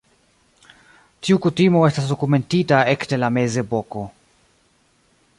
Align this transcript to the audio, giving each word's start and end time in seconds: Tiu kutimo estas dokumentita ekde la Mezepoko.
Tiu 1.27 1.37
kutimo 1.45 1.83
estas 1.89 2.07
dokumentita 2.13 2.79
ekde 2.93 3.19
la 3.25 3.29
Mezepoko. 3.35 4.07